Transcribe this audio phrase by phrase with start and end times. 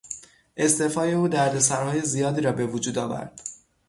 [0.57, 3.41] استعفای او دردسرهای زیادی را بوجود آورد.